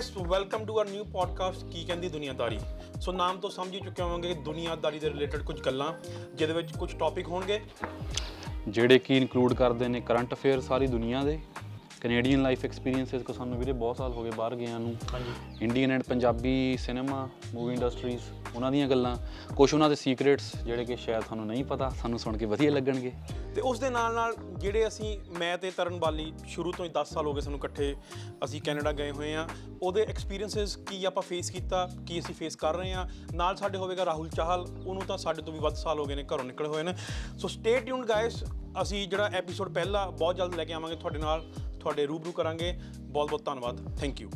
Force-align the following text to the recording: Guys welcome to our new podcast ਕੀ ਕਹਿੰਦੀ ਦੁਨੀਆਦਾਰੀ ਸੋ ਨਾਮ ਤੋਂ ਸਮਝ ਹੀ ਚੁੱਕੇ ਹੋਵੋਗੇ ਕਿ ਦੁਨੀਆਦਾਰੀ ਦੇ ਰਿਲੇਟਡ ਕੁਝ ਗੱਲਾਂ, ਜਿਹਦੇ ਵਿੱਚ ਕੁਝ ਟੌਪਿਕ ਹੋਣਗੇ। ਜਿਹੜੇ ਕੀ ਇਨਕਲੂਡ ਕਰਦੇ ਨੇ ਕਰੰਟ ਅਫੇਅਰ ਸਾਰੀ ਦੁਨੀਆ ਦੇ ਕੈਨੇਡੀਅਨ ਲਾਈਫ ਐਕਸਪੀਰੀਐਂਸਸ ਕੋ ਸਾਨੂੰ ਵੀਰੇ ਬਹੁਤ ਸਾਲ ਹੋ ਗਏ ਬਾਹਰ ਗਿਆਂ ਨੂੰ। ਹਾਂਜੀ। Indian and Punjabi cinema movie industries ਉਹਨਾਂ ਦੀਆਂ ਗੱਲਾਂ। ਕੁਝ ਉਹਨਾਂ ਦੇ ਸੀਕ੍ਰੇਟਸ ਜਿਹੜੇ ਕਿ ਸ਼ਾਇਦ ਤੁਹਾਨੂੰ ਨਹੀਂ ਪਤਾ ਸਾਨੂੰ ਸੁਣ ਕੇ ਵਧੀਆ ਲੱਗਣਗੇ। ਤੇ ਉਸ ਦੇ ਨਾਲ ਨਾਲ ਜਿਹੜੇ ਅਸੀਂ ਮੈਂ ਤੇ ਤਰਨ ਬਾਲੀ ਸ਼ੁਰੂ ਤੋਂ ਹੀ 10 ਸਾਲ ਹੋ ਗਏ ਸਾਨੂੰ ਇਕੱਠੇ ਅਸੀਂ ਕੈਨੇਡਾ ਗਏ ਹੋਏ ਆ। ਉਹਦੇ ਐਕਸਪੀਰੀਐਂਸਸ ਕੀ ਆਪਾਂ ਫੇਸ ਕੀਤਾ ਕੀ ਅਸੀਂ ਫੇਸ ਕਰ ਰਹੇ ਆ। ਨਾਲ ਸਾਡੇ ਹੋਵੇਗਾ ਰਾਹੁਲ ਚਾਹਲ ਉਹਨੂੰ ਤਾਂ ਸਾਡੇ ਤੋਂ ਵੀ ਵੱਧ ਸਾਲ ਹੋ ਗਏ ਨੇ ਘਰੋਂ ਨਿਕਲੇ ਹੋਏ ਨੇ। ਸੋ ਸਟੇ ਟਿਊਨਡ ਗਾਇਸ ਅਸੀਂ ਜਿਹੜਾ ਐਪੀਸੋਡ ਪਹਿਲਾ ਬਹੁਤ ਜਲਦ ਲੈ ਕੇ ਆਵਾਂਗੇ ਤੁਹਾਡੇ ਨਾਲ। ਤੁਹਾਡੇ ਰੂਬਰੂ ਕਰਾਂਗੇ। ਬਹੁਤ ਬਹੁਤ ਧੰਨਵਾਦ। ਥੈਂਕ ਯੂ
Guys 0.00 0.16
welcome 0.16 0.64
to 0.64 0.78
our 0.80 0.88
new 0.88 1.04
podcast 1.04 1.64
ਕੀ 1.70 1.84
ਕਹਿੰਦੀ 1.84 2.08
ਦੁਨੀਆਦਾਰੀ 2.08 2.58
ਸੋ 3.00 3.12
ਨਾਮ 3.12 3.38
ਤੋਂ 3.40 3.48
ਸਮਝ 3.50 3.74
ਹੀ 3.74 3.80
ਚੁੱਕੇ 3.80 4.02
ਹੋਵੋਗੇ 4.02 4.28
ਕਿ 4.28 4.40
ਦੁਨੀਆਦਾਰੀ 4.42 4.98
ਦੇ 4.98 5.08
ਰਿਲੇਟਡ 5.08 5.42
ਕੁਝ 5.42 5.60
ਗੱਲਾਂ, 5.60 5.92
ਜਿਹਦੇ 6.34 6.52
ਵਿੱਚ 6.52 6.72
ਕੁਝ 6.76 6.92
ਟੌਪਿਕ 6.98 7.28
ਹੋਣਗੇ। 7.28 7.60
ਜਿਹੜੇ 8.68 8.98
ਕੀ 8.98 9.16
ਇਨਕਲੂਡ 9.16 9.54
ਕਰਦੇ 9.54 9.88
ਨੇ 9.88 10.00
ਕਰੰਟ 10.00 10.32
ਅਫੇਅਰ 10.34 10.60
ਸਾਰੀ 10.60 10.86
ਦੁਨੀਆ 10.86 11.22
ਦੇ 11.24 11.38
ਕੈਨੇਡੀਅਨ 12.00 12.42
ਲਾਈਫ 12.42 12.64
ਐਕਸਪੀਰੀਐਂਸਸ 12.64 13.22
ਕੋ 13.22 13.32
ਸਾਨੂੰ 13.32 13.58
ਵੀਰੇ 13.58 13.72
ਬਹੁਤ 13.72 13.96
ਸਾਲ 13.96 14.12
ਹੋ 14.12 14.22
ਗਏ 14.24 14.30
ਬਾਹਰ 14.30 14.56
ਗਿਆਂ 14.56 14.80
ਨੂੰ। 14.80 14.96
ਹਾਂਜੀ। 15.14 15.64
Indian 15.64 15.90
and 15.90 16.02
Punjabi 16.02 16.76
cinema 16.76 17.28
movie 17.54 17.74
industries 17.74 18.22
ਉਹਨਾਂ 18.56 18.72
ਦੀਆਂ 18.72 18.88
ਗੱਲਾਂ। 18.88 19.16
ਕੁਝ 19.56 19.74
ਉਹਨਾਂ 19.74 19.88
ਦੇ 19.88 19.94
ਸੀਕ੍ਰੇਟਸ 19.94 20.56
ਜਿਹੜੇ 20.56 20.84
ਕਿ 20.84 20.96
ਸ਼ਾਇਦ 20.96 21.22
ਤੁਹਾਨੂੰ 21.22 21.46
ਨਹੀਂ 21.46 21.64
ਪਤਾ 21.64 21.88
ਸਾਨੂੰ 21.88 22.18
ਸੁਣ 22.18 22.36
ਕੇ 22.36 22.44
ਵਧੀਆ 22.44 22.70
ਲੱਗਣਗੇ। 22.70 23.12
ਤੇ 23.54 23.60
ਉਸ 23.60 23.78
ਦੇ 23.78 23.90
ਨਾਲ 23.90 24.14
ਨਾਲ 24.14 24.34
ਜਿਹੜੇ 24.58 24.86
ਅਸੀਂ 24.86 25.20
ਮੈਂ 25.38 25.58
ਤੇ 25.58 25.70
ਤਰਨ 25.70 25.98
ਬਾਲੀ 25.98 26.32
ਸ਼ੁਰੂ 26.46 26.72
ਤੋਂ 26.72 26.84
ਹੀ 26.84 26.90
10 26.90 27.10
ਸਾਲ 27.10 27.26
ਹੋ 27.26 27.32
ਗਏ 27.32 27.40
ਸਾਨੂੰ 27.40 27.58
ਇਕੱਠੇ 27.58 27.96
ਅਸੀਂ 28.44 28.62
ਕੈਨੇਡਾ 28.62 28.92
ਗਏ 28.92 29.10
ਹੋਏ 29.10 29.34
ਆ। 29.34 29.48
ਉਹਦੇ 29.82 30.02
ਐਕਸਪੀਰੀਐਂਸਸ 30.02 30.76
ਕੀ 30.76 31.04
ਆਪਾਂ 31.04 31.22
ਫੇਸ 31.22 31.50
ਕੀਤਾ 31.50 31.90
ਕੀ 32.06 32.20
ਅਸੀਂ 32.20 32.34
ਫੇਸ 32.34 32.56
ਕਰ 32.56 32.76
ਰਹੇ 32.76 32.92
ਆ। 32.92 33.08
ਨਾਲ 33.34 33.56
ਸਾਡੇ 33.56 33.78
ਹੋਵੇਗਾ 33.78 34.04
ਰਾਹੁਲ 34.04 34.28
ਚਾਹਲ 34.28 34.60
ਉਹਨੂੰ 34.86 35.02
ਤਾਂ 35.02 35.18
ਸਾਡੇ 35.18 35.42
ਤੋਂ 35.42 35.52
ਵੀ 35.52 35.58
ਵੱਧ 35.58 35.74
ਸਾਲ 35.74 35.98
ਹੋ 35.98 36.04
ਗਏ 36.04 36.14
ਨੇ 36.14 36.22
ਘਰੋਂ 36.22 36.44
ਨਿਕਲੇ 36.44 36.68
ਹੋਏ 36.68 36.82
ਨੇ। 36.82 36.94
ਸੋ 37.38 37.48
ਸਟੇ 37.48 37.80
ਟਿਊਨਡ 37.80 38.04
ਗਾਇਸ 38.04 38.44
ਅਸੀਂ 38.82 39.08
ਜਿਹੜਾ 39.08 39.30
ਐਪੀਸੋਡ 39.34 39.74
ਪਹਿਲਾ 39.74 40.06
ਬਹੁਤ 40.06 40.36
ਜਲਦ 40.36 40.54
ਲੈ 40.54 40.64
ਕੇ 40.64 40.72
ਆਵਾਂਗੇ 40.72 40.96
ਤੁਹਾਡੇ 40.96 41.18
ਨਾਲ। 41.18 41.44
ਤੁਹਾਡੇ 41.80 42.06
ਰੂਬਰੂ 42.06 42.32
ਕਰਾਂਗੇ। 42.32 42.78
ਬਹੁਤ 43.00 43.30
ਬਹੁਤ 43.30 43.44
ਧੰਨਵਾਦ। 43.44 43.96
ਥੈਂਕ 43.96 44.20
ਯੂ 44.20 44.30